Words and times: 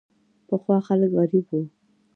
پخوا 0.47 0.77
خلک 0.87 1.09
غریب 1.17 1.45
وو. 1.49 1.61